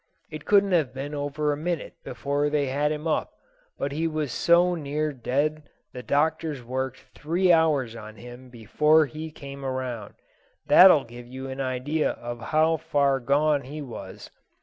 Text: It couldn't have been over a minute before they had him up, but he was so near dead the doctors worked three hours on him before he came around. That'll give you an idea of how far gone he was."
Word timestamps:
It 0.31 0.45
couldn't 0.45 0.71
have 0.71 0.95
been 0.95 1.13
over 1.13 1.53
a 1.53 1.55
minute 1.55 1.93
before 2.03 2.49
they 2.49 2.65
had 2.65 2.91
him 2.91 3.07
up, 3.07 3.33
but 3.77 3.91
he 3.91 4.07
was 4.07 4.31
so 4.31 4.73
near 4.73 5.13
dead 5.13 5.69
the 5.93 6.01
doctors 6.01 6.63
worked 6.63 7.01
three 7.13 7.51
hours 7.51 7.95
on 7.95 8.15
him 8.15 8.49
before 8.49 9.05
he 9.05 9.29
came 9.29 9.63
around. 9.63 10.15
That'll 10.65 11.03
give 11.05 11.27
you 11.27 11.47
an 11.49 11.61
idea 11.61 12.13
of 12.13 12.39
how 12.49 12.77
far 12.77 13.19
gone 13.19 13.61
he 13.61 13.83
was." 13.83 14.31